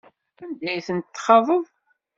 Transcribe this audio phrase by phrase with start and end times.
[0.43, 1.65] Anda ay tent-txaḍeḍ?